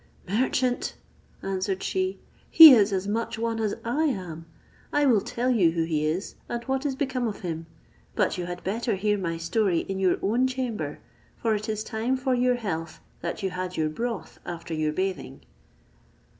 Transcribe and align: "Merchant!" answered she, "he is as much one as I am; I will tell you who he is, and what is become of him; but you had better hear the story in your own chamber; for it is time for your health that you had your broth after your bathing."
"Merchant!" 0.27 0.95
answered 1.43 1.83
she, 1.83 2.17
"he 2.49 2.73
is 2.73 2.91
as 2.91 3.07
much 3.07 3.37
one 3.37 3.59
as 3.59 3.75
I 3.85 4.05
am; 4.05 4.47
I 4.91 5.05
will 5.05 5.21
tell 5.21 5.51
you 5.51 5.73
who 5.73 5.83
he 5.83 6.07
is, 6.07 6.33
and 6.49 6.63
what 6.63 6.87
is 6.87 6.95
become 6.95 7.27
of 7.27 7.41
him; 7.41 7.67
but 8.15 8.35
you 8.35 8.47
had 8.47 8.63
better 8.63 8.95
hear 8.95 9.15
the 9.15 9.37
story 9.37 9.81
in 9.81 9.99
your 9.99 10.17
own 10.23 10.47
chamber; 10.47 10.97
for 11.37 11.53
it 11.53 11.69
is 11.69 11.83
time 11.83 12.17
for 12.17 12.33
your 12.33 12.55
health 12.55 12.99
that 13.21 13.43
you 13.43 13.51
had 13.51 13.77
your 13.77 13.89
broth 13.89 14.39
after 14.43 14.73
your 14.73 14.91
bathing." 14.91 15.41